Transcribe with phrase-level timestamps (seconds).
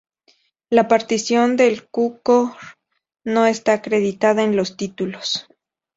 [0.71, 2.55] La participación de Cukor
[3.23, 5.47] no está acreditada en los títulos.